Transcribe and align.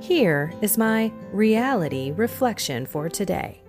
Here 0.00 0.52
is 0.60 0.78
my 0.78 1.12
reality 1.32 2.12
reflection 2.12 2.86
for 2.86 3.08
today. 3.08 3.62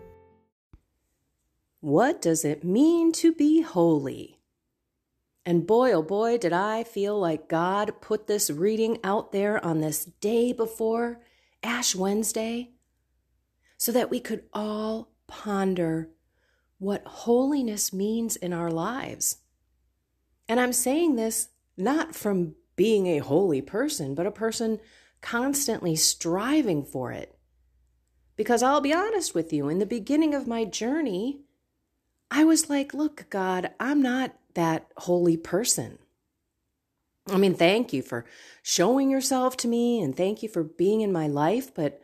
What 1.79 2.21
does 2.21 2.43
it 2.43 2.63
mean 2.63 3.11
to 3.13 3.33
be 3.33 3.61
holy? 3.61 4.39
And 5.45 5.65
boy, 5.65 5.93
oh 5.93 6.03
boy, 6.03 6.37
did 6.37 6.53
I 6.53 6.83
feel 6.83 7.17
like 7.17 7.47
God 7.47 8.01
put 8.01 8.27
this 8.27 8.49
reading 8.49 8.99
out 9.03 9.31
there 9.31 9.63
on 9.65 9.79
this 9.79 10.05
day 10.05 10.51
before 10.51 11.21
Ash 11.63 11.95
Wednesday 11.95 12.71
so 13.77 13.91
that 13.91 14.09
we 14.09 14.19
could 14.19 14.43
all 14.53 15.11
ponder 15.27 16.09
what 16.79 17.05
holiness 17.05 17.91
means 17.93 18.35
in 18.35 18.53
our 18.53 18.71
lives. 18.71 19.37
And 20.47 20.59
I'm 20.59 20.73
saying 20.73 21.15
this 21.15 21.49
not 21.75 22.15
from 22.15 22.55
being 22.75 23.07
a 23.07 23.19
holy 23.19 23.61
person, 23.61 24.15
but 24.15 24.27
a 24.27 24.31
person 24.31 24.79
constantly 25.21 25.95
striving 25.95 26.83
for 26.83 27.11
it. 27.11 27.37
Because 28.35 28.61
I'll 28.61 28.81
be 28.81 28.93
honest 28.93 29.33
with 29.33 29.51
you, 29.51 29.67
in 29.67 29.79
the 29.79 29.85
beginning 29.85 30.35
of 30.35 30.47
my 30.47 30.63
journey, 30.63 31.41
I 32.29 32.43
was 32.43 32.69
like, 32.69 32.93
look, 32.93 33.25
God, 33.29 33.71
I'm 33.79 34.01
not 34.01 34.35
that 34.53 34.87
holy 34.97 35.37
person. 35.37 35.97
I 37.29 37.37
mean, 37.37 37.55
thank 37.55 37.93
you 37.93 38.01
for 38.01 38.25
showing 38.61 39.09
yourself 39.09 39.57
to 39.57 39.67
me 39.67 40.01
and 40.01 40.15
thank 40.15 40.43
you 40.43 40.49
for 40.49 40.63
being 40.63 41.01
in 41.01 41.11
my 41.11 41.27
life, 41.27 41.73
but 41.73 41.99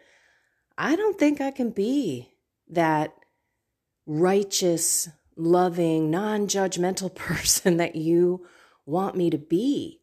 I 0.77 0.95
don't 0.95 1.19
think 1.19 1.39
I 1.39 1.51
can 1.51 1.69
be 1.69 2.33
that 2.69 3.13
righteous, 4.05 5.09
loving, 5.37 6.09
non 6.09 6.47
judgmental 6.47 7.13
person 7.15 7.77
that 7.77 7.95
you 7.95 8.45
want 8.85 9.15
me 9.15 9.29
to 9.29 9.37
be 9.37 10.02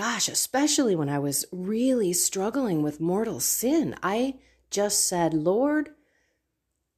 gosh, 0.00 0.30
especially 0.30 0.96
when 0.96 1.10
I 1.10 1.18
was 1.18 1.44
really 1.52 2.14
struggling 2.14 2.82
with 2.82 3.02
mortal 3.02 3.38
sin, 3.38 3.94
I 4.02 4.36
just 4.70 5.06
said, 5.06 5.34
Lord, 5.34 5.90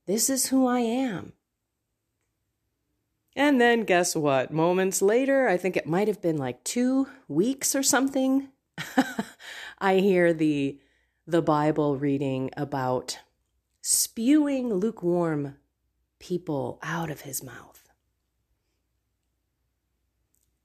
this 0.06 0.30
is 0.30 0.46
who 0.46 0.68
I 0.68 0.78
am. 0.78 1.32
And 3.34 3.60
then 3.60 3.82
guess 3.82 4.14
what? 4.14 4.52
Moments 4.52 5.02
later, 5.02 5.48
I 5.48 5.56
think 5.56 5.76
it 5.76 5.84
might 5.84 6.06
have 6.06 6.22
been 6.22 6.36
like 6.36 6.62
two 6.62 7.08
weeks 7.26 7.74
or 7.74 7.82
something, 7.82 8.50
I 9.80 9.96
hear 9.96 10.32
the 10.32 10.78
the 11.26 11.42
Bible 11.42 11.96
reading 11.96 12.50
about 12.56 13.18
spewing 13.80 14.72
lukewarm 14.72 15.56
people 16.20 16.78
out 16.84 17.10
of 17.10 17.22
his 17.22 17.42
mouth. 17.42 17.88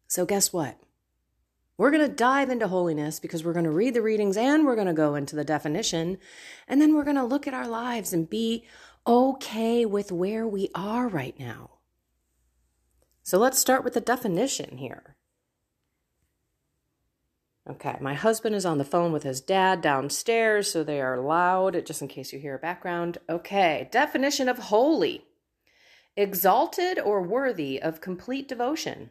So 0.08 0.24
guess 0.28 0.53
what? 0.53 0.80
We're 1.78 1.92
going 1.92 2.08
to 2.08 2.14
dive 2.14 2.50
into 2.50 2.68
holiness 2.68 3.20
because 3.20 3.44
we're 3.44 3.54
going 3.54 3.66
to 3.66 3.72
read 3.72 3.94
the 3.94 4.02
readings 4.02 4.36
and 4.36 4.66
we're 4.66 4.76
going 4.76 4.88
to 4.88 4.94
go 4.94 5.14
into 5.14 5.36
the 5.36 5.44
definition. 5.44 6.18
And 6.68 6.82
then 6.82 6.96
we're 6.96 7.04
going 7.04 7.18
to 7.18 7.24
look 7.24 7.48
at 7.48 7.54
our 7.54 7.68
lives 7.68 8.14
and 8.14 8.30
be 8.30 8.66
okay 9.06 9.86
with 9.86 10.12
where 10.12 10.48
we 10.48 10.70
are 10.74 11.08
right 11.08 11.38
now. 11.40 11.72
So 13.22 13.38
let's 13.38 13.60
start 13.60 13.84
with 13.84 13.94
the 13.94 14.02
definition 14.02 14.78
here. 14.78 15.18
Okay, 17.70 17.98
my 18.00 18.14
husband 18.14 18.56
is 18.56 18.66
on 18.66 18.78
the 18.78 18.86
phone 18.86 19.12
with 19.12 19.24
his 19.24 19.42
dad 19.42 19.82
downstairs, 19.82 20.72
so 20.72 20.84
they 20.84 21.02
are 21.02 21.20
loud, 21.20 21.86
just 21.86 22.02
in 22.02 22.08
case 22.08 22.32
you 22.32 22.40
hear 22.40 22.56
a 22.56 22.59
background. 22.59 23.18
Okay, 23.30 23.90
definition 23.92 24.48
of 24.48 24.58
holy 24.58 25.26
exalted 26.16 26.98
or 26.98 27.22
worthy 27.22 27.82
of 27.82 28.00
complete 28.00 28.48
devotion, 28.48 29.09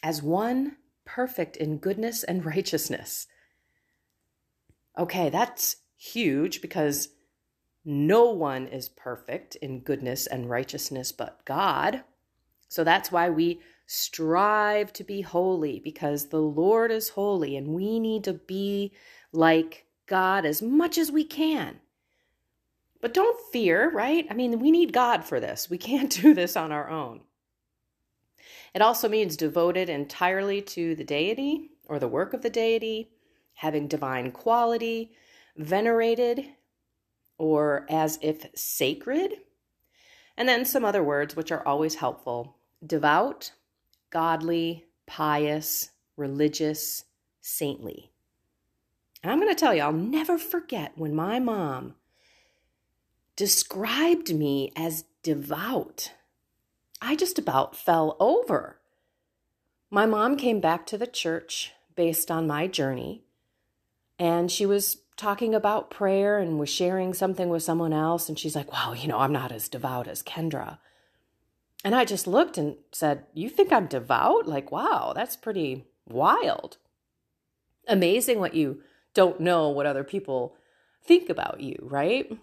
as 0.00 0.22
one 0.22 0.76
perfect 1.08 1.56
in 1.56 1.78
goodness 1.78 2.22
and 2.22 2.44
righteousness. 2.54 3.26
Okay, 4.98 5.30
that's 5.30 5.76
huge 5.96 6.60
because 6.60 7.08
no 7.84 8.30
one 8.30 8.66
is 8.66 8.88
perfect 8.88 9.56
in 9.56 9.80
goodness 9.80 10.26
and 10.26 10.50
righteousness 10.50 11.10
but 11.10 11.44
God. 11.44 12.04
So 12.68 12.84
that's 12.84 13.10
why 13.10 13.30
we 13.30 13.60
strive 13.86 14.92
to 14.92 15.04
be 15.04 15.22
holy 15.22 15.80
because 15.80 16.28
the 16.28 16.42
Lord 16.42 16.90
is 16.90 17.08
holy 17.08 17.56
and 17.56 17.68
we 17.68 17.98
need 17.98 18.24
to 18.24 18.34
be 18.34 18.92
like 19.32 19.86
God 20.06 20.44
as 20.44 20.60
much 20.60 20.98
as 20.98 21.10
we 21.10 21.24
can. 21.24 21.80
But 23.00 23.14
don't 23.14 23.40
fear, 23.52 23.90
right? 23.90 24.26
I 24.28 24.34
mean, 24.34 24.58
we 24.58 24.70
need 24.70 24.92
God 24.92 25.24
for 25.24 25.40
this. 25.40 25.70
We 25.70 25.78
can't 25.78 26.10
do 26.22 26.34
this 26.34 26.56
on 26.56 26.72
our 26.72 26.90
own. 26.90 27.22
It 28.74 28.82
also 28.82 29.08
means 29.08 29.36
devoted 29.36 29.88
entirely 29.88 30.62
to 30.62 30.94
the 30.94 31.04
deity 31.04 31.70
or 31.86 31.98
the 31.98 32.08
work 32.08 32.34
of 32.34 32.42
the 32.42 32.50
deity, 32.50 33.10
having 33.54 33.88
divine 33.88 34.30
quality, 34.30 35.12
venerated, 35.56 36.46
or 37.38 37.86
as 37.88 38.18
if 38.20 38.46
sacred. 38.54 39.32
And 40.36 40.48
then 40.48 40.64
some 40.64 40.84
other 40.84 41.02
words 41.02 41.34
which 41.34 41.50
are 41.50 41.66
always 41.66 41.96
helpful 41.96 42.56
devout, 42.86 43.52
godly, 44.10 44.84
pious, 45.06 45.90
religious, 46.16 47.04
saintly. 47.40 48.12
And 49.22 49.32
I'm 49.32 49.40
going 49.40 49.52
to 49.52 49.58
tell 49.58 49.74
you, 49.74 49.82
I'll 49.82 49.92
never 49.92 50.38
forget 50.38 50.92
when 50.96 51.14
my 51.14 51.40
mom 51.40 51.94
described 53.34 54.34
me 54.34 54.72
as 54.76 55.04
devout. 55.22 56.12
I 57.00 57.16
just 57.16 57.38
about 57.38 57.76
fell 57.76 58.16
over. 58.18 58.78
My 59.90 60.06
mom 60.06 60.36
came 60.36 60.60
back 60.60 60.86
to 60.86 60.98
the 60.98 61.06
church 61.06 61.72
based 61.94 62.30
on 62.30 62.46
my 62.46 62.66
journey, 62.66 63.24
and 64.18 64.50
she 64.50 64.66
was 64.66 64.98
talking 65.16 65.54
about 65.54 65.90
prayer 65.90 66.38
and 66.38 66.58
was 66.58 66.68
sharing 66.68 67.12
something 67.12 67.48
with 67.48 67.62
someone 67.62 67.92
else. 67.92 68.28
And 68.28 68.38
she's 68.38 68.54
like, 68.56 68.72
Wow, 68.72 68.92
you 68.92 69.08
know, 69.08 69.18
I'm 69.18 69.32
not 69.32 69.52
as 69.52 69.68
devout 69.68 70.08
as 70.08 70.22
Kendra. 70.22 70.78
And 71.84 71.94
I 71.94 72.04
just 72.04 72.26
looked 72.26 72.58
and 72.58 72.76
said, 72.92 73.26
You 73.34 73.48
think 73.48 73.72
I'm 73.72 73.86
devout? 73.86 74.46
Like, 74.46 74.72
wow, 74.72 75.12
that's 75.14 75.36
pretty 75.36 75.86
wild. 76.08 76.78
Amazing 77.86 78.40
what 78.40 78.54
you 78.54 78.82
don't 79.14 79.40
know 79.40 79.68
what 79.68 79.86
other 79.86 80.04
people 80.04 80.56
think 81.02 81.30
about 81.30 81.60
you, 81.60 81.76
right? 81.82 82.38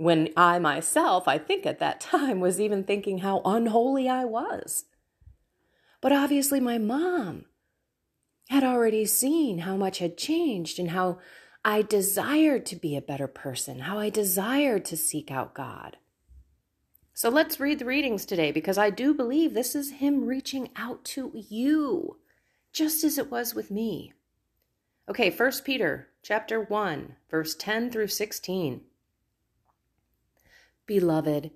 When 0.00 0.30
I 0.34 0.58
myself, 0.58 1.28
I 1.28 1.36
think 1.36 1.66
at 1.66 1.78
that 1.80 2.00
time, 2.00 2.40
was 2.40 2.58
even 2.58 2.84
thinking 2.84 3.18
how 3.18 3.42
unholy 3.44 4.08
I 4.08 4.24
was. 4.24 4.86
But 6.00 6.10
obviously, 6.10 6.58
my 6.58 6.78
mom 6.78 7.44
had 8.48 8.64
already 8.64 9.04
seen 9.04 9.58
how 9.58 9.76
much 9.76 9.98
had 9.98 10.16
changed 10.16 10.78
and 10.78 10.92
how 10.92 11.18
I 11.66 11.82
desired 11.82 12.64
to 12.66 12.76
be 12.76 12.96
a 12.96 13.02
better 13.02 13.26
person, 13.26 13.80
how 13.80 13.98
I 13.98 14.08
desired 14.08 14.86
to 14.86 14.96
seek 14.96 15.30
out 15.30 15.54
God. 15.54 15.98
So 17.12 17.28
let's 17.28 17.60
read 17.60 17.78
the 17.78 17.84
readings 17.84 18.24
today 18.24 18.50
because 18.52 18.78
I 18.78 18.88
do 18.88 19.12
believe 19.12 19.52
this 19.52 19.74
is 19.74 19.90
Him 19.92 20.24
reaching 20.24 20.70
out 20.76 21.04
to 21.06 21.30
you, 21.34 22.16
just 22.72 23.04
as 23.04 23.18
it 23.18 23.30
was 23.30 23.54
with 23.54 23.70
me. 23.70 24.14
Okay, 25.10 25.28
First 25.28 25.62
Peter 25.66 26.08
chapter 26.22 26.62
1, 26.62 27.16
verse 27.30 27.54
10 27.54 27.90
through 27.90 28.08
16. 28.08 28.80
Beloved, 30.90 31.52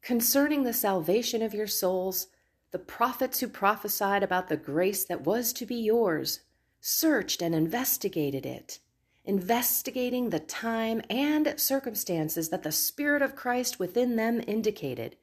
concerning 0.00 0.62
the 0.62 0.72
salvation 0.72 1.42
of 1.42 1.52
your 1.52 1.66
souls, 1.66 2.28
the 2.70 2.78
prophets 2.78 3.40
who 3.40 3.46
prophesied 3.46 4.22
about 4.22 4.48
the 4.48 4.56
grace 4.56 5.04
that 5.04 5.26
was 5.26 5.52
to 5.52 5.66
be 5.66 5.74
yours 5.74 6.40
searched 6.80 7.42
and 7.42 7.54
investigated 7.54 8.46
it, 8.46 8.78
investigating 9.26 10.30
the 10.30 10.40
time 10.40 11.02
and 11.10 11.60
circumstances 11.60 12.48
that 12.48 12.62
the 12.62 12.72
Spirit 12.72 13.20
of 13.20 13.36
Christ 13.36 13.78
within 13.78 14.16
them 14.16 14.42
indicated, 14.46 15.16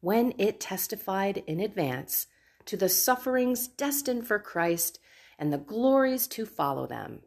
when 0.00 0.34
it 0.36 0.58
testified 0.58 1.44
in 1.46 1.60
advance 1.60 2.26
to 2.64 2.76
the 2.76 2.88
sufferings 2.88 3.68
destined 3.68 4.26
for 4.26 4.40
Christ 4.40 4.98
and 5.38 5.52
the 5.52 5.58
glories 5.58 6.26
to 6.26 6.44
follow 6.44 6.88
them. 6.88 7.20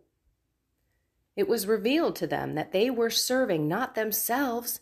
It 1.38 1.48
was 1.48 1.66
revealed 1.66 2.18
to 2.18 2.28
them 2.28 2.56
that 2.56 2.74
they 2.74 2.90
were 2.90 3.10
serving 3.10 3.70
not 3.70 3.96
themselves, 3.96 4.82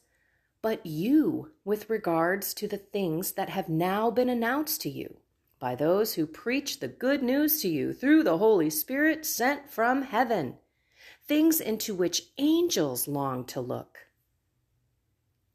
but 0.63 0.85
you 0.85 1.51
with 1.65 1.89
regards 1.89 2.53
to 2.53 2.69
the 2.69 2.77
things 2.77 3.33
that 3.33 3.49
have 3.49 3.67
now 3.67 4.09
been 4.09 4.29
announced 4.29 4.81
to 4.81 4.89
you 4.89 5.17
by 5.59 5.75
those 5.75 6.13
who 6.13 6.25
preach 6.25 6.79
the 6.79 6.87
good 6.87 7.21
news 7.21 7.61
to 7.61 7.67
you 7.67 7.93
through 7.93 8.23
the 8.23 8.37
Holy 8.37 8.69
Spirit 8.69 9.25
sent 9.25 9.69
from 9.69 10.03
heaven, 10.03 10.57
things 11.27 11.59
into 11.59 11.93
which 11.93 12.29
angels 12.37 13.09
long 13.09 13.43
to 13.43 13.59
look. 13.59 13.99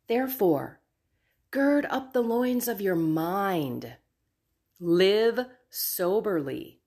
Therefore, 0.08 0.81
gird 1.50 1.87
up 1.88 2.12
the 2.12 2.22
loins 2.22 2.69
of 2.69 2.81
your 2.81 2.96
mind, 2.96 3.94
live 4.78 5.46
soberly, 5.70 6.81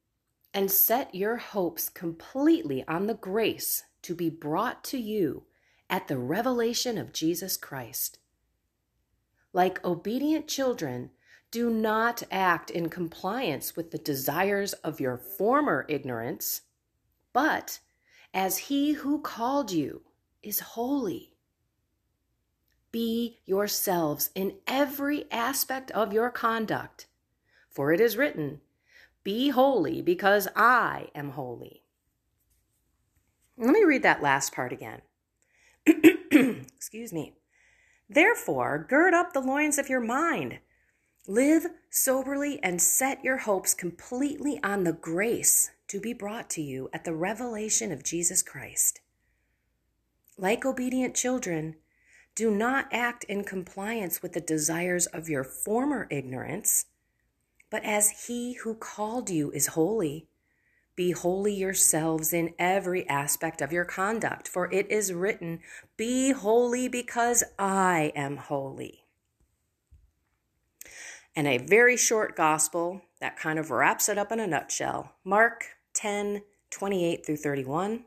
and 0.53 0.69
set 0.69 1.15
your 1.15 1.37
hopes 1.37 1.89
completely 1.89 2.83
on 2.87 3.07
the 3.07 3.15
grace 3.15 3.83
to 4.03 4.13
be 4.13 4.29
brought 4.29 4.83
to 4.83 4.99
you 4.99 5.43
at 5.91 6.07
the 6.07 6.17
revelation 6.17 6.97
of 6.97 7.11
Jesus 7.11 7.57
Christ. 7.57 8.17
Like 9.51 9.83
obedient 9.83 10.47
children, 10.47 11.11
do 11.51 11.69
not 11.69 12.23
act 12.31 12.69
in 12.71 12.87
compliance 12.87 13.75
with 13.75 13.91
the 13.91 13.97
desires 13.97 14.71
of 14.71 15.01
your 15.01 15.17
former 15.17 15.85
ignorance, 15.89 16.61
but 17.33 17.79
as 18.33 18.57
he 18.57 18.93
who 18.93 19.19
called 19.19 19.71
you 19.71 20.03
is 20.41 20.61
holy. 20.61 21.33
Be 22.93 23.39
yourselves 23.45 24.29
in 24.33 24.55
every 24.65 25.29
aspect 25.29 25.91
of 25.91 26.13
your 26.13 26.29
conduct, 26.29 27.07
for 27.69 27.91
it 27.91 27.99
is 27.99 28.15
written, 28.15 28.61
Be 29.23 29.49
holy 29.49 30.01
because 30.01 30.47
I 30.55 31.09
am 31.13 31.31
holy. 31.31 31.83
Let 33.57 33.71
me 33.71 33.83
read 33.83 34.03
that 34.03 34.21
last 34.21 34.53
part 34.53 34.71
again. 34.71 35.01
Excuse 35.85 37.13
me. 37.13 37.33
Therefore, 38.09 38.85
gird 38.89 39.13
up 39.13 39.33
the 39.33 39.39
loins 39.39 39.77
of 39.77 39.89
your 39.89 40.01
mind. 40.01 40.59
Live 41.27 41.67
soberly 41.89 42.59
and 42.63 42.81
set 42.81 43.23
your 43.23 43.37
hopes 43.37 43.73
completely 43.73 44.59
on 44.63 44.83
the 44.83 44.93
grace 44.93 45.71
to 45.87 45.99
be 45.99 46.13
brought 46.13 46.49
to 46.49 46.61
you 46.61 46.89
at 46.93 47.05
the 47.05 47.13
revelation 47.13 47.91
of 47.91 48.03
Jesus 48.03 48.41
Christ. 48.41 49.01
Like 50.37 50.65
obedient 50.65 51.15
children, 51.15 51.75
do 52.33 52.49
not 52.49 52.87
act 52.91 53.23
in 53.25 53.43
compliance 53.43 54.21
with 54.21 54.33
the 54.33 54.41
desires 54.41 55.05
of 55.07 55.29
your 55.29 55.43
former 55.43 56.07
ignorance, 56.09 56.85
but 57.69 57.83
as 57.83 58.27
he 58.27 58.53
who 58.53 58.73
called 58.75 59.29
you 59.29 59.51
is 59.51 59.67
holy, 59.67 60.27
be 61.01 61.09
holy 61.13 61.55
yourselves 61.55 62.31
in 62.31 62.53
every 62.59 63.09
aspect 63.09 63.59
of 63.59 63.73
your 63.73 63.85
conduct, 63.85 64.47
for 64.47 64.71
it 64.71 64.85
is 64.91 65.11
written, 65.11 65.59
Be 65.97 66.29
holy 66.29 66.87
because 66.87 67.43
I 67.57 68.11
am 68.15 68.37
holy. 68.37 69.05
And 71.35 71.47
a 71.47 71.57
very 71.57 71.97
short 71.97 72.35
gospel 72.35 73.01
that 73.19 73.35
kind 73.35 73.57
of 73.57 73.71
wraps 73.71 74.09
it 74.09 74.19
up 74.19 74.31
in 74.31 74.39
a 74.39 74.45
nutshell. 74.45 75.13
Mark 75.25 75.69
10 75.95 76.43
28 76.69 77.25
through 77.25 77.37
31. 77.37 78.05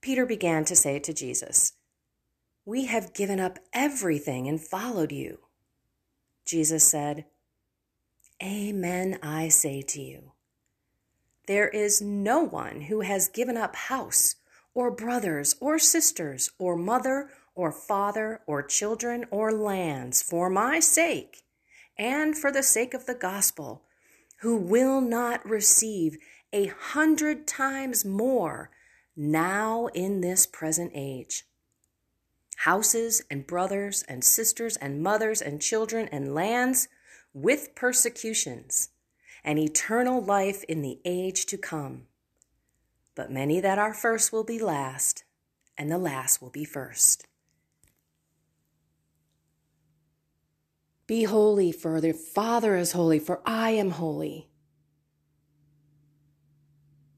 Peter 0.00 0.24
began 0.24 0.64
to 0.64 0.74
say 0.74 0.98
to 1.00 1.12
Jesus, 1.12 1.74
We 2.64 2.86
have 2.86 3.12
given 3.12 3.38
up 3.38 3.58
everything 3.74 4.48
and 4.48 4.58
followed 4.58 5.12
you. 5.12 5.40
Jesus 6.46 6.90
said, 6.90 7.26
Amen, 8.42 9.18
I 9.22 9.48
say 9.48 9.82
to 9.82 10.00
you 10.00 10.32
there 11.46 11.68
is 11.68 12.00
no 12.00 12.40
one 12.42 12.82
who 12.82 13.00
has 13.00 13.28
given 13.28 13.56
up 13.56 13.74
house, 13.74 14.36
or 14.74 14.90
brothers, 14.90 15.54
or 15.60 15.78
sisters, 15.78 16.50
or 16.58 16.76
mother, 16.76 17.30
or 17.54 17.72
father, 17.72 18.40
or 18.46 18.62
children, 18.62 19.26
or 19.30 19.52
lands 19.52 20.22
for 20.22 20.48
my 20.48 20.80
sake 20.80 21.42
and 21.98 22.36
for 22.36 22.50
the 22.50 22.62
sake 22.62 22.94
of 22.94 23.06
the 23.06 23.14
gospel, 23.14 23.82
who 24.40 24.56
will 24.56 25.00
not 25.00 25.46
receive 25.46 26.16
a 26.52 26.66
hundred 26.66 27.46
times 27.46 28.04
more 28.04 28.70
now 29.16 29.88
in 29.94 30.20
this 30.20 30.46
present 30.46 30.90
age. 30.94 31.44
Houses 32.58 33.22
and 33.30 33.46
brothers 33.46 34.04
and 34.08 34.24
sisters 34.24 34.76
and 34.76 35.02
mothers 35.02 35.42
and 35.42 35.60
children 35.60 36.08
and 36.12 36.34
lands 36.34 36.88
with 37.34 37.74
persecutions 37.74 38.90
and 39.44 39.58
eternal 39.58 40.22
life 40.22 40.64
in 40.64 40.82
the 40.82 41.00
age 41.04 41.46
to 41.46 41.56
come. 41.56 42.06
But 43.14 43.30
many 43.30 43.60
that 43.60 43.78
are 43.78 43.92
first 43.92 44.32
will 44.32 44.44
be 44.44 44.58
last, 44.58 45.24
and 45.76 45.90
the 45.90 45.98
last 45.98 46.40
will 46.40 46.50
be 46.50 46.64
first. 46.64 47.26
Be 51.06 51.24
holy, 51.24 51.72
for 51.72 52.00
the 52.00 52.12
Father 52.12 52.76
is 52.76 52.92
holy, 52.92 53.18
for 53.18 53.42
I 53.44 53.70
am 53.70 53.90
holy. 53.90 54.48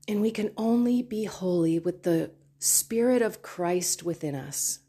And 0.09 0.21
we 0.21 0.31
can 0.31 0.51
only 0.57 1.03
be 1.03 1.25
holy 1.25 1.79
with 1.79 2.03
the 2.03 2.33
Spirit 2.59 3.23
of 3.23 3.43
Christ 3.43 4.03
within 4.03 4.35
us, 4.35 4.81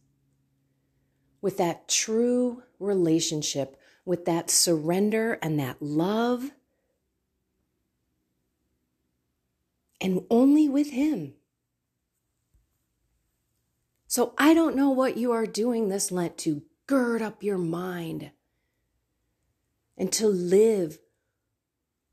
with 1.41 1.57
that 1.57 1.87
true 1.87 2.63
relationship, 2.79 3.77
with 4.05 4.25
that 4.25 4.49
surrender 4.49 5.37
and 5.41 5.59
that 5.59 5.81
love 5.81 6.51
and 10.05 10.23
only 10.29 10.69
with 10.69 10.91
Him. 10.91 11.33
So 14.05 14.35
I 14.37 14.53
don't 14.53 14.75
know 14.75 14.91
what 14.91 15.17
you 15.17 15.31
are 15.31 15.47
doing 15.47 15.89
this 15.89 16.11
Lent 16.11 16.37
to 16.39 16.61
gird 16.85 17.23
up 17.23 17.41
your 17.41 17.57
mind 17.57 18.29
and 19.97 20.11
to 20.11 20.27
live 20.27 20.99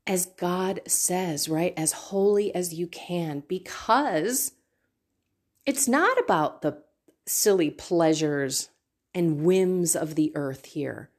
as 0.07 0.25
God 0.25 0.81
says, 0.87 1.47
right? 1.47 1.71
As 1.77 1.91
holy 1.91 2.53
as 2.55 2.73
you 2.73 2.87
can, 2.87 3.43
because 3.47 4.53
it's 5.67 5.87
not 5.87 6.17
about 6.17 6.63
the 6.63 6.81
silly 7.27 7.69
pleasures 7.69 8.69
and 9.13 9.43
whims 9.43 9.95
of 9.95 10.15
the 10.15 10.31
earth 10.35 10.65
here. 10.65 11.11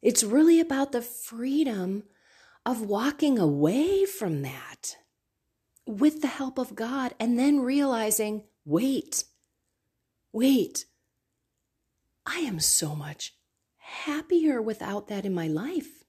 It's 0.00 0.24
really 0.24 0.58
about 0.58 0.92
the 0.92 1.02
freedom 1.02 2.04
of 2.64 2.80
walking 2.80 3.38
away 3.38 4.06
from 4.06 4.40
that 4.40 4.96
with 5.90 6.20
the 6.20 6.28
help 6.28 6.58
of 6.58 6.76
God 6.76 7.14
and 7.18 7.38
then 7.38 7.60
realizing, 7.60 8.44
wait, 8.64 9.24
wait, 10.32 10.84
I 12.24 12.38
am 12.38 12.60
so 12.60 12.94
much 12.94 13.34
happier 13.78 14.62
without 14.62 15.08
that 15.08 15.26
in 15.26 15.34
my 15.34 15.48
life. 15.48 16.04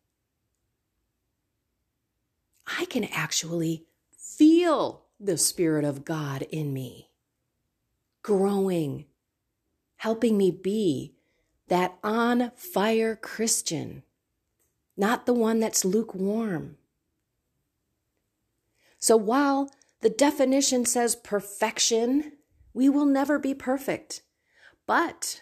I 2.79 2.85
can 2.85 3.05
actually 3.05 3.85
feel 4.15 5.05
the 5.19 5.37
Spirit 5.37 5.83
of 5.83 6.05
God 6.05 6.43
in 6.43 6.73
me, 6.73 7.09
growing, 8.21 9.05
helping 9.97 10.37
me 10.37 10.51
be 10.51 11.15
that 11.69 11.97
on 12.03 12.51
fire 12.55 13.15
Christian, 13.15 14.03
not 14.95 15.25
the 15.25 15.33
one 15.33 15.59
that's 15.59 15.83
lukewarm. 15.83 16.77
So 19.01 19.17
while 19.17 19.71
the 20.01 20.11
definition 20.11 20.85
says 20.85 21.15
perfection, 21.15 22.33
we 22.73 22.87
will 22.87 23.05
never 23.05 23.39
be 23.39 23.55
perfect. 23.55 24.21
But 24.85 25.41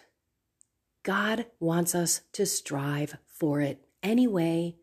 God 1.02 1.46
wants 1.60 1.94
us 1.94 2.22
to 2.32 2.46
strive 2.46 3.18
for 3.26 3.60
it 3.60 3.86
anyway 4.02 4.76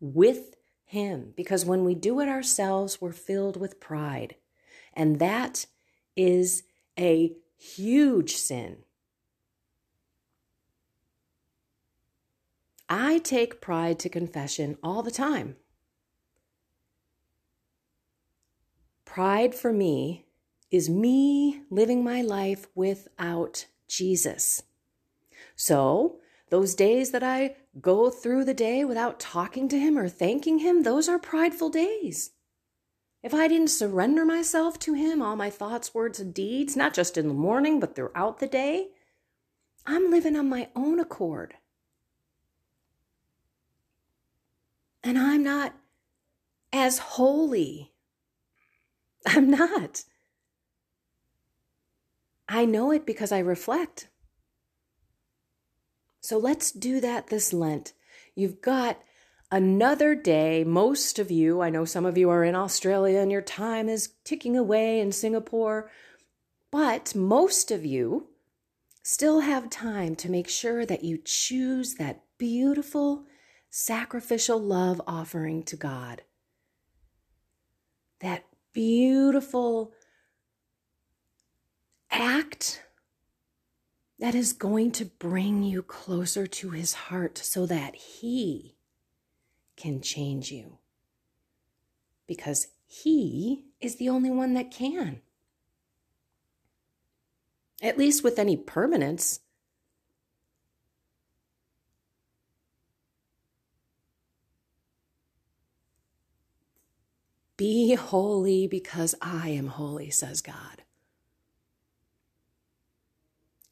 with 0.00 0.54
Him. 0.84 1.34
Because 1.36 1.66
when 1.66 1.84
we 1.84 1.94
do 1.94 2.20
it 2.20 2.28
ourselves, 2.28 3.00
we're 3.00 3.12
filled 3.12 3.58
with 3.60 3.80
pride. 3.80 4.36
And 4.94 5.18
that 5.18 5.66
is 6.16 6.62
a 6.98 7.34
huge 7.58 8.36
sin. 8.36 8.78
I 12.88 13.18
take 13.18 13.60
pride 13.60 13.98
to 14.00 14.08
confession 14.08 14.78
all 14.82 15.02
the 15.02 15.10
time. 15.10 15.56
Pride 19.12 19.54
for 19.54 19.74
me 19.74 20.24
is 20.70 20.88
me 20.88 21.64
living 21.68 22.02
my 22.02 22.22
life 22.22 22.66
without 22.74 23.66
Jesus. 23.86 24.62
So, 25.54 26.16
those 26.48 26.74
days 26.74 27.10
that 27.10 27.22
I 27.22 27.56
go 27.78 28.08
through 28.08 28.46
the 28.46 28.54
day 28.54 28.86
without 28.86 29.20
talking 29.20 29.68
to 29.68 29.78
Him 29.78 29.98
or 29.98 30.08
thanking 30.08 30.60
Him, 30.60 30.82
those 30.82 31.10
are 31.10 31.18
prideful 31.18 31.68
days. 31.68 32.30
If 33.22 33.34
I 33.34 33.48
didn't 33.48 33.68
surrender 33.68 34.24
myself 34.24 34.78
to 34.78 34.94
Him, 34.94 35.20
all 35.20 35.36
my 35.36 35.50
thoughts, 35.50 35.92
words, 35.92 36.18
and 36.18 36.32
deeds, 36.32 36.74
not 36.74 36.94
just 36.94 37.18
in 37.18 37.28
the 37.28 37.34
morning, 37.34 37.80
but 37.80 37.94
throughout 37.94 38.38
the 38.38 38.46
day, 38.46 38.92
I'm 39.84 40.10
living 40.10 40.36
on 40.36 40.48
my 40.48 40.70
own 40.74 40.98
accord. 40.98 41.52
And 45.04 45.18
I'm 45.18 45.42
not 45.42 45.74
as 46.72 46.96
holy. 46.96 47.91
I'm 49.26 49.50
not. 49.50 50.04
I 52.48 52.64
know 52.64 52.90
it 52.90 53.06
because 53.06 53.32
I 53.32 53.38
reflect. 53.38 54.08
So 56.20 56.38
let's 56.38 56.70
do 56.70 57.00
that 57.00 57.28
this 57.28 57.52
Lent. 57.52 57.92
You've 58.34 58.60
got 58.60 59.00
another 59.50 60.14
day. 60.14 60.64
Most 60.64 61.18
of 61.18 61.30
you, 61.30 61.60
I 61.60 61.70
know 61.70 61.84
some 61.84 62.06
of 62.06 62.16
you 62.16 62.30
are 62.30 62.44
in 62.44 62.54
Australia 62.54 63.18
and 63.20 63.30
your 63.30 63.42
time 63.42 63.88
is 63.88 64.14
ticking 64.24 64.56
away 64.56 65.00
in 65.00 65.12
Singapore, 65.12 65.90
but 66.70 67.14
most 67.14 67.70
of 67.70 67.84
you 67.84 68.28
still 69.02 69.40
have 69.40 69.68
time 69.68 70.14
to 70.16 70.30
make 70.30 70.48
sure 70.48 70.86
that 70.86 71.04
you 71.04 71.18
choose 71.18 71.94
that 71.94 72.22
beautiful 72.38 73.24
sacrificial 73.68 74.60
love 74.60 75.00
offering 75.06 75.62
to 75.64 75.76
God. 75.76 76.22
That 78.20 78.44
beautiful 78.72 79.92
act 82.10 82.82
that 84.18 84.34
is 84.34 84.52
going 84.52 84.92
to 84.92 85.04
bring 85.04 85.62
you 85.62 85.82
closer 85.82 86.46
to 86.46 86.70
his 86.70 86.94
heart 86.94 87.38
so 87.38 87.66
that 87.66 87.94
he 87.96 88.76
can 89.76 90.00
change 90.00 90.52
you. 90.52 90.78
Because 92.26 92.68
he 92.86 93.64
is 93.80 93.96
the 93.96 94.08
only 94.08 94.30
one 94.30 94.54
that 94.54 94.70
can. 94.70 95.22
At 97.82 97.98
least 97.98 98.22
with 98.22 98.38
any 98.38 98.56
permanence. 98.56 99.40
Be 107.62 107.94
holy 107.94 108.66
because 108.66 109.14
I 109.22 109.50
am 109.50 109.68
holy, 109.68 110.10
says 110.10 110.40
God. 110.40 110.82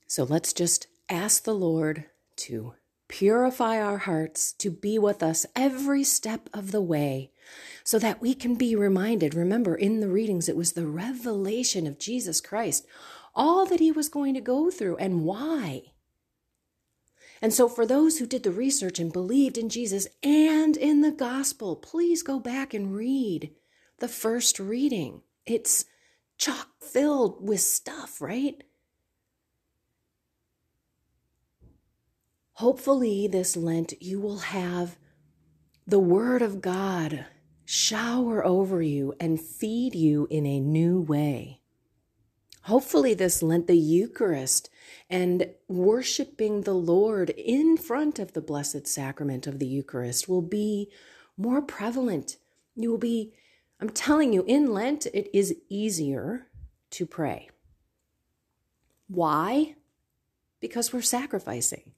So 0.07 0.23
let's 0.23 0.53
just 0.53 0.87
ask 1.09 1.43
the 1.43 1.57
Lord 1.57 2.05
to 2.37 2.75
purify 3.09 3.83
our 3.83 3.99
hearts, 3.99 4.53
to 4.59 4.71
be 4.71 4.97
with 4.97 5.25
us 5.25 5.45
every 5.57 6.05
step 6.05 6.49
of 6.55 6.71
the 6.71 6.81
way, 6.81 7.33
so 7.83 7.99
that 7.99 8.21
we 8.21 8.33
can 8.33 8.55
be 8.55 8.77
reminded. 8.77 9.35
Remember, 9.35 9.75
in 9.75 9.99
the 9.99 10.09
readings, 10.09 10.49
it 10.49 10.57
was 10.57 10.75
the 10.75 10.87
revelation 10.87 11.89
of 11.89 11.99
Jesus 11.99 12.41
Christ, 12.41 12.87
all 13.35 13.67
that 13.67 13.81
he 13.81 13.91
was 13.91 14.09
going 14.09 14.35
to 14.35 14.41
go 14.41 14.71
through 14.71 14.99
and 14.99 15.25
why. 15.25 15.83
And 17.43 17.53
so, 17.53 17.69
for 17.69 17.85
those 17.85 18.19
who 18.19 18.27
did 18.27 18.45
the 18.45 18.53
research 18.53 19.01
and 19.01 19.13
believed 19.13 19.59
in 19.59 19.69
Jesus 19.69 20.07
and 20.23 20.77
in 20.77 21.01
the 21.01 21.11
gospel, 21.11 21.75
please 21.75 22.23
go 22.23 22.39
back 22.39 22.73
and 22.73 22.95
read 22.95 23.51
the 24.01 24.09
first 24.09 24.59
reading. 24.59 25.23
It's 25.47 25.85
chock 26.37 26.69
filled 26.81 27.47
with 27.47 27.61
stuff, 27.61 28.21
right? 28.21 28.63
Hopefully, 32.55 33.27
this 33.27 33.57
Lent, 33.57 33.95
you 34.03 34.21
will 34.21 34.39
have 34.39 34.99
the 35.87 35.99
Word 35.99 36.43
of 36.43 36.61
God 36.61 37.25
shower 37.65 38.45
over 38.45 38.83
you 38.83 39.15
and 39.19 39.41
feed 39.41 39.95
you 39.95 40.27
in 40.31 40.45
a 40.45 40.61
new 40.61 41.01
way. 41.01 41.61
Hopefully, 42.65 43.15
this 43.15 43.43
Lent, 43.43 43.67
the 43.67 43.79
Eucharist 43.79 44.69
and 45.09 45.49
worshiping 45.69 46.63
the 46.63 46.75
Lord 46.75 47.31
in 47.31 47.77
front 47.77 48.19
of 48.19 48.35
the 48.35 48.43
Blessed 48.43 48.87
Sacrament 48.87 49.47
of 49.47 49.59
the 49.59 49.67
Eucharist 49.67 50.29
will 50.29 50.43
be 50.43 50.91
more 51.37 51.63
prevalent. 51.63 52.37
You 52.77 52.91
will 52.91 52.99
be, 52.99 53.33
I'm 53.81 53.91
telling 53.91 54.33
you, 54.33 54.45
in 54.47 54.73
Lent, 54.73 55.07
it 55.07 55.31
is 55.33 55.55
easier 55.69 56.47
to 56.91 57.07
pray. 57.07 57.49
Why? 59.09 59.77
Because 60.61 60.93
we're 60.93 61.01
sacrificing. 61.01 61.93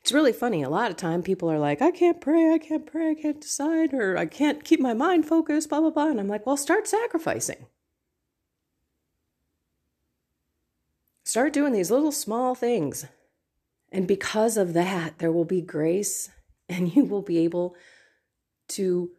It's 0.00 0.12
really 0.12 0.32
funny. 0.32 0.62
A 0.62 0.70
lot 0.70 0.90
of 0.90 0.96
time 0.96 1.22
people 1.22 1.50
are 1.50 1.58
like, 1.58 1.82
I 1.82 1.90
can't 1.90 2.22
pray, 2.22 2.52
I 2.54 2.58
can't 2.58 2.86
pray, 2.86 3.10
I 3.10 3.14
can't 3.14 3.40
decide, 3.40 3.92
or 3.92 4.16
I 4.16 4.24
can't 4.24 4.64
keep 4.64 4.80
my 4.80 4.94
mind 4.94 5.26
focused, 5.26 5.68
blah, 5.68 5.80
blah, 5.80 5.90
blah. 5.90 6.08
And 6.08 6.18
I'm 6.18 6.28
like, 6.28 6.46
well, 6.46 6.56
start 6.56 6.88
sacrificing. 6.88 7.66
Start 11.22 11.52
doing 11.52 11.72
these 11.72 11.90
little 11.90 12.12
small 12.12 12.54
things. 12.54 13.06
And 13.92 14.08
because 14.08 14.56
of 14.56 14.72
that, 14.72 15.18
there 15.18 15.30
will 15.30 15.44
be 15.44 15.60
grace 15.60 16.30
and 16.68 16.92
you 16.96 17.04
will 17.04 17.22
be 17.22 17.38
able 17.38 17.76
to 18.68 19.10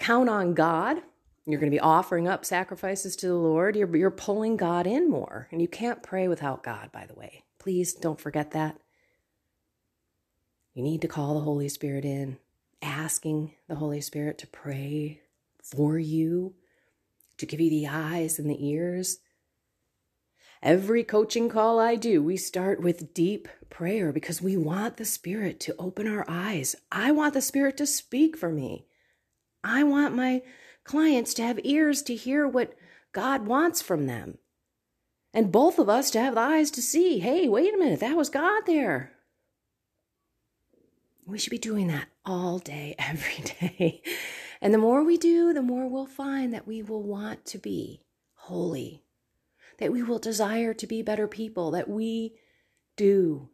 count 0.00 0.28
on 0.28 0.54
God. 0.54 1.02
You're 1.46 1.60
going 1.60 1.70
to 1.70 1.76
be 1.76 1.80
offering 1.80 2.26
up 2.26 2.44
sacrifices 2.44 3.14
to 3.16 3.26
the 3.28 3.34
Lord. 3.34 3.76
You're, 3.76 3.94
you're 3.96 4.10
pulling 4.10 4.56
God 4.56 4.86
in 4.86 5.08
more. 5.08 5.46
And 5.52 5.60
you 5.60 5.68
can't 5.68 6.02
pray 6.02 6.26
without 6.26 6.62
God, 6.62 6.90
by 6.90 7.06
the 7.06 7.14
way. 7.14 7.44
Please 7.58 7.92
don't 7.92 8.20
forget 8.20 8.50
that. 8.52 8.78
You 10.74 10.82
need 10.82 11.02
to 11.02 11.08
call 11.08 11.34
the 11.34 11.40
Holy 11.40 11.68
Spirit 11.68 12.04
in, 12.04 12.38
asking 12.80 13.54
the 13.68 13.74
Holy 13.74 14.00
Spirit 14.00 14.38
to 14.38 14.46
pray 14.46 15.20
for 15.62 15.98
you, 15.98 16.54
to 17.36 17.46
give 17.46 17.60
you 17.60 17.70
the 17.70 17.88
eyes 17.88 18.38
and 18.38 18.48
the 18.48 18.66
ears. 18.66 19.18
Every 20.62 21.04
coaching 21.04 21.48
call 21.48 21.78
I 21.78 21.96
do, 21.96 22.22
we 22.22 22.36
start 22.36 22.80
with 22.80 23.12
deep 23.12 23.48
prayer 23.68 24.12
because 24.12 24.40
we 24.40 24.56
want 24.56 24.96
the 24.96 25.04
Spirit 25.04 25.58
to 25.60 25.74
open 25.78 26.06
our 26.06 26.24
eyes. 26.28 26.76
I 26.92 27.12
want 27.12 27.34
the 27.34 27.42
Spirit 27.42 27.76
to 27.78 27.86
speak 27.86 28.36
for 28.36 28.50
me. 28.50 28.86
I 29.62 29.82
want 29.82 30.14
my 30.14 30.42
clients 30.84 31.34
to 31.34 31.42
have 31.42 31.60
ears 31.64 32.02
to 32.02 32.14
hear 32.14 32.46
what 32.46 32.74
God 33.12 33.46
wants 33.46 33.82
from 33.82 34.06
them. 34.06 34.38
And 35.32 35.52
both 35.52 35.78
of 35.78 35.88
us 35.88 36.10
to 36.12 36.20
have 36.20 36.34
the 36.34 36.40
eyes 36.40 36.70
to 36.72 36.82
see 36.82 37.20
hey, 37.20 37.48
wait 37.48 37.74
a 37.74 37.78
minute, 37.78 38.00
that 38.00 38.16
was 38.16 38.28
God 38.28 38.62
there. 38.66 39.12
We 41.24 41.38
should 41.38 41.50
be 41.50 41.58
doing 41.58 41.86
that 41.88 42.08
all 42.24 42.58
day, 42.58 42.96
every 42.98 43.44
day. 43.44 44.02
And 44.60 44.74
the 44.74 44.78
more 44.78 45.02
we 45.04 45.16
do, 45.16 45.52
the 45.52 45.62
more 45.62 45.88
we'll 45.88 46.06
find 46.06 46.52
that 46.52 46.66
we 46.66 46.82
will 46.82 47.02
want 47.02 47.46
to 47.46 47.58
be 47.58 48.02
holy, 48.34 49.04
that 49.78 49.92
we 49.92 50.02
will 50.02 50.18
desire 50.18 50.74
to 50.74 50.86
be 50.86 51.02
better 51.02 51.26
people, 51.26 51.70
that 51.70 51.88
we 51.88 52.34
do 52.96 53.48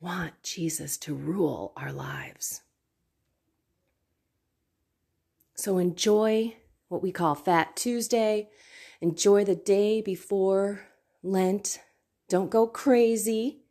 want 0.00 0.42
Jesus 0.42 0.96
to 0.98 1.14
rule 1.14 1.72
our 1.76 1.92
lives. 1.92 2.63
So 5.54 5.78
enjoy 5.78 6.56
what 6.88 7.02
we 7.02 7.12
call 7.12 7.34
Fat 7.34 7.76
Tuesday. 7.76 8.48
Enjoy 9.00 9.44
the 9.44 9.54
day 9.54 10.00
before 10.00 10.82
Lent. 11.22 11.78
Don't 12.28 12.50
go 12.50 12.66
crazy, 12.66 13.62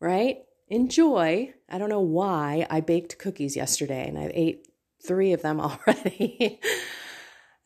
right? 0.00 0.38
enjoy. 0.70 1.52
I 1.68 1.78
don't 1.78 1.88
know 1.88 2.00
why 2.00 2.66
I 2.70 2.80
baked 2.80 3.18
cookies 3.18 3.56
yesterday 3.56 4.08
and 4.08 4.16
I 4.16 4.30
ate 4.32 4.68
three 5.04 5.32
of 5.32 5.42
them 5.42 5.60
already. 5.60 6.60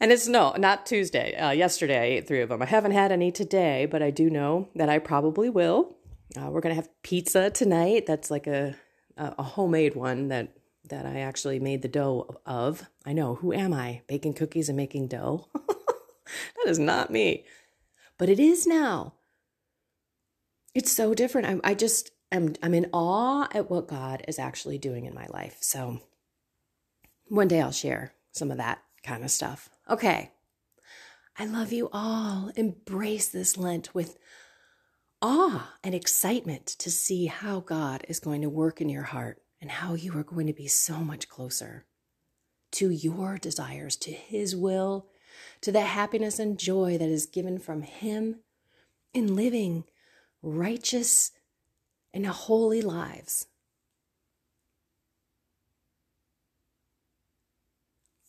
and 0.00 0.10
it's 0.10 0.26
no, 0.26 0.54
not 0.56 0.86
Tuesday. 0.86 1.36
Uh, 1.36 1.50
yesterday 1.50 1.98
I 1.98 2.16
ate 2.16 2.26
three 2.26 2.40
of 2.40 2.48
them. 2.48 2.62
I 2.62 2.66
haven't 2.66 2.92
had 2.92 3.12
any 3.12 3.30
today, 3.30 3.86
but 3.86 4.02
I 4.02 4.10
do 4.10 4.30
know 4.30 4.68
that 4.74 4.88
I 4.88 4.98
probably 4.98 5.50
will. 5.50 5.96
Uh, 6.36 6.50
we're 6.50 6.62
gonna 6.62 6.74
have 6.74 6.88
pizza 7.02 7.50
tonight. 7.50 8.06
That's 8.06 8.30
like 8.30 8.46
a 8.46 8.74
a 9.16 9.44
homemade 9.44 9.94
one 9.94 10.26
that 10.28 10.48
that 10.88 11.06
I 11.06 11.20
actually 11.20 11.58
made 11.58 11.82
the 11.82 11.88
dough 11.88 12.40
of. 12.44 12.88
I 13.04 13.12
know 13.12 13.36
who 13.36 13.52
am 13.52 13.72
I 13.72 14.02
baking 14.06 14.34
cookies 14.34 14.68
and 14.68 14.76
making 14.76 15.08
dough? 15.08 15.48
that 15.54 16.66
is 16.66 16.78
not 16.78 17.10
me, 17.10 17.44
but 18.18 18.28
it 18.28 18.38
is 18.38 18.66
now. 18.66 19.14
It's 20.74 20.92
so 20.92 21.14
different. 21.14 21.46
I, 21.64 21.70
I 21.70 21.74
just 21.74 22.10
I'm, 22.32 22.54
I'm 22.62 22.74
in 22.74 22.90
awe 22.92 23.46
at 23.52 23.70
what 23.70 23.88
God 23.88 24.24
is 24.26 24.38
actually 24.38 24.78
doing 24.78 25.06
in 25.06 25.14
my 25.14 25.26
life. 25.28 25.58
So 25.60 26.00
one 27.28 27.48
day 27.48 27.60
I'll 27.60 27.72
share 27.72 28.12
some 28.32 28.50
of 28.50 28.58
that 28.58 28.82
kind 29.04 29.22
of 29.22 29.30
stuff. 29.30 29.68
Okay. 29.88 30.32
I 31.38 31.46
love 31.46 31.72
you 31.72 31.88
all. 31.92 32.50
Embrace 32.56 33.28
this 33.28 33.56
Lent 33.56 33.94
with 33.94 34.18
awe 35.22 35.72
and 35.82 35.94
excitement 35.94 36.66
to 36.66 36.90
see 36.90 37.26
how 37.26 37.60
God 37.60 38.04
is 38.08 38.20
going 38.20 38.42
to 38.42 38.48
work 38.48 38.80
in 38.80 38.88
your 38.88 39.02
heart 39.02 39.40
and 39.64 39.70
how 39.70 39.94
you 39.94 40.12
are 40.14 40.22
going 40.22 40.46
to 40.46 40.52
be 40.52 40.66
so 40.66 40.98
much 40.98 41.26
closer 41.26 41.86
to 42.70 42.90
your 42.90 43.38
desires, 43.38 43.96
to 43.96 44.10
His 44.10 44.54
will, 44.54 45.06
to 45.62 45.72
the 45.72 45.80
happiness 45.80 46.38
and 46.38 46.58
joy 46.58 46.98
that 46.98 47.08
is 47.08 47.24
given 47.24 47.58
from 47.58 47.80
Him 47.80 48.40
in 49.14 49.34
living 49.34 49.84
righteous 50.42 51.30
and 52.12 52.26
holy 52.26 52.82
lives. 52.82 53.46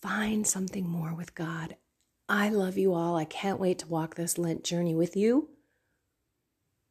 Find 0.01 0.48
something 0.48 0.88
more 0.88 1.13
with 1.13 1.36
God. 1.36 1.75
I 2.30 2.48
love 2.48 2.77
you 2.77 2.94
all. 2.94 3.18
I 3.18 3.25
can't 3.25 3.60
wait 3.60 3.80
to 3.80 3.88
walk 3.88 4.15
this 4.15 4.38
Lent 4.38 4.63
journey 4.63 4.96
with 4.96 5.18
you. 5.18 5.50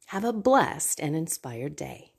Have 0.09 0.23
a 0.23 0.31
blessed 0.31 0.99
and 0.99 1.15
inspired 1.15 1.75
day. 1.75 2.11